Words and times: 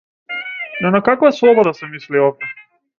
Но 0.81 0.89
на 0.97 1.01
каква 1.09 1.31
слобода 1.41 1.73
се 1.81 1.87
мисли 1.93 2.27
овде? 2.29 2.55